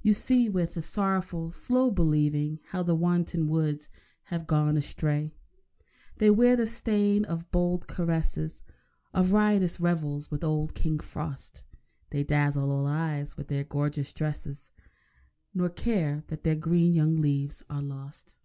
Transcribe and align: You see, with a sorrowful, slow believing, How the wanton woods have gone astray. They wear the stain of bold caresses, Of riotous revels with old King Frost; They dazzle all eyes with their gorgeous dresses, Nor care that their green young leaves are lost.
You 0.00 0.12
see, 0.12 0.48
with 0.48 0.76
a 0.76 0.80
sorrowful, 0.80 1.50
slow 1.50 1.90
believing, 1.90 2.60
How 2.68 2.84
the 2.84 2.94
wanton 2.94 3.48
woods 3.48 3.88
have 4.26 4.46
gone 4.46 4.76
astray. 4.76 5.34
They 6.18 6.30
wear 6.30 6.54
the 6.54 6.66
stain 6.68 7.24
of 7.24 7.50
bold 7.50 7.88
caresses, 7.88 8.62
Of 9.12 9.32
riotous 9.32 9.80
revels 9.80 10.30
with 10.30 10.44
old 10.44 10.76
King 10.76 11.00
Frost; 11.00 11.64
They 12.10 12.22
dazzle 12.22 12.70
all 12.70 12.86
eyes 12.86 13.36
with 13.36 13.48
their 13.48 13.64
gorgeous 13.64 14.12
dresses, 14.12 14.70
Nor 15.52 15.70
care 15.70 16.22
that 16.28 16.44
their 16.44 16.54
green 16.54 16.92
young 16.92 17.16
leaves 17.16 17.64
are 17.68 17.82
lost. 17.82 18.36